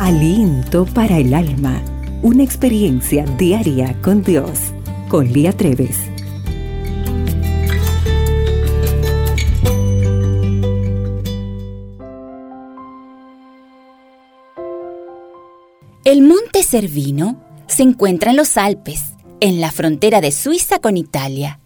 Aliento 0.00 0.86
para 0.86 1.18
el 1.18 1.32
alma. 1.32 1.80
Una 2.20 2.42
experiencia 2.42 3.24
diaria 3.38 3.96
con 4.02 4.24
Dios. 4.24 4.58
Con 5.08 5.32
Lía 5.32 5.52
Treves. 5.52 5.96
El 16.04 16.22
monte 16.22 16.64
Cervino 16.64 17.40
se 17.68 17.84
encuentra 17.84 18.32
en 18.32 18.36
los 18.36 18.56
Alpes, 18.56 19.12
en 19.38 19.60
la 19.60 19.70
frontera 19.70 20.20
de 20.20 20.32
Suiza 20.32 20.80
con 20.80 20.96
Italia. 20.96 21.60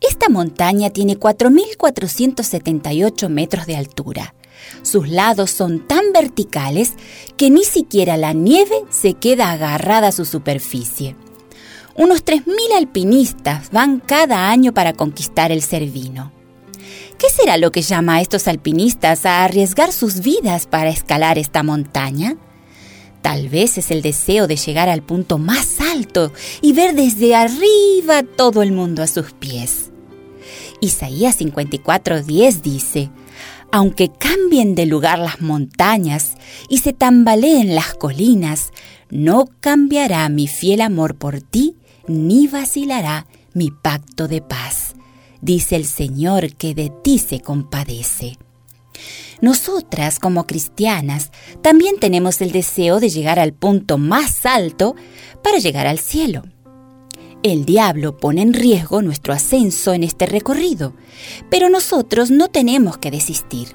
Esta 0.00 0.28
montaña 0.28 0.90
tiene 0.90 1.18
4.478 1.18 3.28
metros 3.28 3.66
de 3.66 3.76
altura. 3.76 4.36
Sus 4.82 5.08
lados 5.08 5.50
son 5.50 5.86
tan 5.86 6.12
verticales 6.12 6.92
que 7.36 7.50
ni 7.50 7.64
siquiera 7.64 8.16
la 8.16 8.32
nieve 8.32 8.82
se 8.90 9.14
queda 9.14 9.50
agarrada 9.50 10.08
a 10.08 10.12
su 10.12 10.24
superficie. 10.24 11.16
Unos 11.94 12.24
3.000 12.24 12.76
alpinistas 12.76 13.70
van 13.70 14.00
cada 14.00 14.50
año 14.50 14.74
para 14.74 14.92
conquistar 14.92 15.50
el 15.50 15.62
Cervino. 15.62 16.32
¿Qué 17.18 17.30
será 17.30 17.56
lo 17.56 17.72
que 17.72 17.80
llama 17.80 18.16
a 18.16 18.20
estos 18.20 18.46
alpinistas 18.46 19.24
a 19.24 19.44
arriesgar 19.44 19.92
sus 19.92 20.20
vidas 20.20 20.66
para 20.66 20.90
escalar 20.90 21.38
esta 21.38 21.62
montaña? 21.62 22.36
Tal 23.22 23.48
vez 23.48 23.78
es 23.78 23.90
el 23.90 24.02
deseo 24.02 24.46
de 24.46 24.56
llegar 24.56 24.90
al 24.90 25.02
punto 25.02 25.38
más 25.38 25.80
alto 25.80 26.32
y 26.60 26.74
ver 26.74 26.94
desde 26.94 27.34
arriba 27.34 28.22
todo 28.22 28.62
el 28.62 28.72
mundo 28.72 29.02
a 29.02 29.06
sus 29.06 29.32
pies. 29.32 29.90
Isaías 30.80 31.40
54:10 31.40 32.60
dice, 32.60 33.10
aunque 33.72 34.10
de 34.64 34.86
lugar 34.86 35.18
las 35.18 35.42
montañas 35.42 36.32
y 36.70 36.78
se 36.78 36.94
tambaleen 36.94 37.74
las 37.74 37.94
colinas, 37.94 38.72
no 39.10 39.44
cambiará 39.60 40.28
mi 40.30 40.48
fiel 40.48 40.80
amor 40.80 41.16
por 41.16 41.42
ti, 41.42 41.76
ni 42.08 42.46
vacilará 42.46 43.26
mi 43.52 43.70
pacto 43.70 44.28
de 44.28 44.40
paz, 44.40 44.94
dice 45.42 45.76
el 45.76 45.84
Señor 45.84 46.54
que 46.54 46.74
de 46.74 46.90
ti 47.04 47.18
se 47.18 47.40
compadece. 47.40 48.38
Nosotras, 49.42 50.18
como 50.18 50.46
cristianas, 50.46 51.30
también 51.60 51.98
tenemos 52.00 52.40
el 52.40 52.50
deseo 52.50 52.98
de 52.98 53.10
llegar 53.10 53.38
al 53.38 53.52
punto 53.52 53.98
más 53.98 54.46
alto 54.46 54.96
para 55.42 55.58
llegar 55.58 55.86
al 55.86 55.98
cielo. 55.98 56.42
El 57.42 57.66
diablo 57.66 58.16
pone 58.16 58.40
en 58.40 58.54
riesgo 58.54 59.02
nuestro 59.02 59.34
ascenso 59.34 59.92
en 59.92 60.02
este 60.02 60.24
recorrido, 60.24 60.94
pero 61.50 61.68
nosotros 61.68 62.30
no 62.30 62.48
tenemos 62.48 62.96
que 62.96 63.10
desistir. 63.10 63.68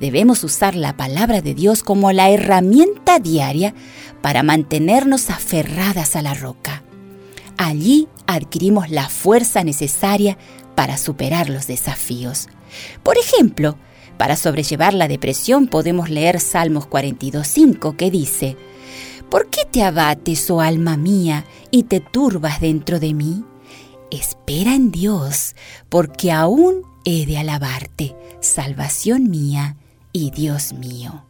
Debemos 0.00 0.44
usar 0.44 0.74
la 0.74 0.96
palabra 0.96 1.42
de 1.42 1.54
Dios 1.54 1.82
como 1.82 2.10
la 2.10 2.30
herramienta 2.30 3.18
diaria 3.18 3.74
para 4.22 4.42
mantenernos 4.42 5.28
aferradas 5.28 6.16
a 6.16 6.22
la 6.22 6.32
roca. 6.32 6.82
Allí 7.58 8.08
adquirimos 8.26 8.88
la 8.88 9.10
fuerza 9.10 9.62
necesaria 9.62 10.38
para 10.74 10.96
superar 10.96 11.50
los 11.50 11.66
desafíos. 11.66 12.48
Por 13.02 13.18
ejemplo, 13.18 13.76
para 14.16 14.36
sobrellevar 14.36 14.94
la 14.94 15.06
depresión 15.06 15.66
podemos 15.66 16.08
leer 16.08 16.40
Salmos 16.40 16.88
42.5 16.88 17.94
que 17.96 18.10
dice, 18.10 18.56
¿Por 19.28 19.50
qué 19.50 19.66
te 19.70 19.82
abates, 19.82 20.50
oh 20.50 20.62
alma 20.62 20.96
mía, 20.96 21.44
y 21.70 21.82
te 21.82 22.00
turbas 22.00 22.60
dentro 22.60 23.00
de 23.00 23.12
mí? 23.12 23.44
Espera 24.10 24.74
en 24.74 24.90
Dios, 24.90 25.54
porque 25.90 26.32
aún 26.32 26.82
he 27.04 27.26
de 27.26 27.36
alabarte, 27.36 28.16
salvación 28.40 29.30
mía 29.30 29.76
y 30.12 30.30
Dios 30.30 30.72
mío. 30.72 31.24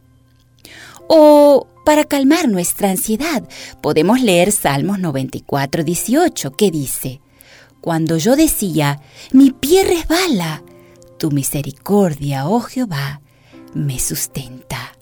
O 1.07 1.67
para 1.85 2.05
calmar 2.05 2.47
nuestra 2.47 2.91
ansiedad, 2.91 3.43
podemos 3.81 4.21
leer 4.21 4.51
Salmos 4.51 4.99
94.18 4.99 6.55
que 6.55 6.71
dice, 6.71 7.21
Cuando 7.81 8.17
yo 8.17 8.35
decía, 8.35 9.01
mi 9.31 9.51
pie 9.51 9.83
resbala, 9.83 10.63
tu 11.17 11.31
misericordia, 11.31 12.47
oh 12.47 12.61
Jehová, 12.61 13.21
me 13.73 13.99
sustenta. 13.99 14.93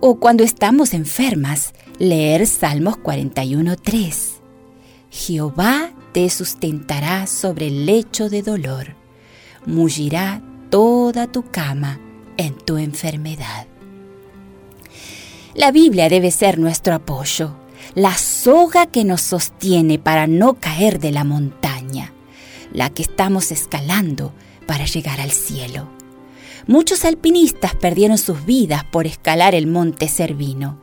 O 0.00 0.20
cuando 0.20 0.44
estamos 0.44 0.94
enfermas, 0.94 1.72
leer 1.98 2.46
Salmos 2.46 2.98
41.3. 2.98 4.40
Jehová 5.10 5.90
te 6.12 6.28
sustentará 6.30 7.26
sobre 7.26 7.68
el 7.68 7.86
lecho 7.86 8.28
de 8.28 8.42
dolor, 8.42 8.94
mullirá 9.66 10.42
toda 10.70 11.26
tu 11.26 11.50
cama 11.50 11.98
en 12.38 12.54
tu 12.56 12.78
enfermedad. 12.78 13.66
La 15.54 15.72
Biblia 15.72 16.08
debe 16.08 16.30
ser 16.30 16.58
nuestro 16.58 16.94
apoyo, 16.94 17.54
la 17.94 18.16
soga 18.16 18.86
que 18.86 19.04
nos 19.04 19.20
sostiene 19.20 19.98
para 19.98 20.26
no 20.26 20.54
caer 20.54 21.00
de 21.00 21.10
la 21.12 21.24
montaña, 21.24 22.12
la 22.72 22.90
que 22.90 23.02
estamos 23.02 23.50
escalando 23.50 24.32
para 24.66 24.86
llegar 24.86 25.20
al 25.20 25.32
cielo. 25.32 25.88
Muchos 26.66 27.04
alpinistas 27.04 27.74
perdieron 27.74 28.18
sus 28.18 28.44
vidas 28.44 28.84
por 28.84 29.06
escalar 29.06 29.54
el 29.54 29.66
monte 29.66 30.06
Cervino, 30.06 30.78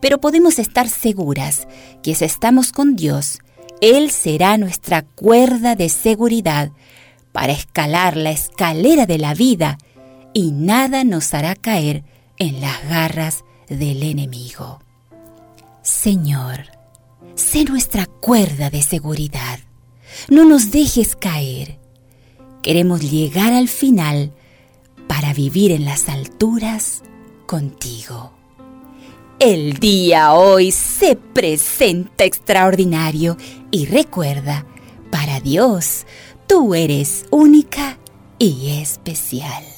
pero 0.00 0.20
podemos 0.20 0.58
estar 0.58 0.88
seguras 0.88 1.68
que 2.02 2.14
si 2.14 2.24
estamos 2.24 2.72
con 2.72 2.96
Dios, 2.96 3.38
Él 3.80 4.10
será 4.10 4.58
nuestra 4.58 5.02
cuerda 5.02 5.76
de 5.76 5.88
seguridad 5.90 6.72
para 7.30 7.52
escalar 7.52 8.16
la 8.16 8.30
escalera 8.30 9.06
de 9.06 9.18
la 9.18 9.34
vida 9.34 9.78
y 10.32 10.50
nada 10.52 11.04
nos 11.04 11.34
hará 11.34 11.54
caer 11.54 12.04
en 12.38 12.60
las 12.60 12.88
garras 12.88 13.44
del 13.68 14.02
enemigo. 14.02 14.80
Señor, 15.82 16.66
sé 17.34 17.64
nuestra 17.64 18.06
cuerda 18.06 18.70
de 18.70 18.82
seguridad. 18.82 19.58
No 20.28 20.44
nos 20.44 20.70
dejes 20.70 21.16
caer 21.16 21.78
Queremos 22.62 23.08
llegar 23.10 23.52
al 23.52 23.68
final 23.68 24.32
para 25.06 25.32
vivir 25.32 25.70
en 25.70 25.84
las 25.84 26.08
alturas 26.08 27.02
contigo. 27.46 28.32
El 29.38 29.78
día 29.78 30.34
hoy 30.34 30.72
se 30.72 31.14
presenta 31.14 32.24
extraordinario 32.24 33.36
y 33.70 33.86
recuerda, 33.86 34.66
para 35.10 35.40
Dios, 35.40 36.04
tú 36.48 36.74
eres 36.74 37.24
única 37.30 37.98
y 38.38 38.80
especial. 38.82 39.77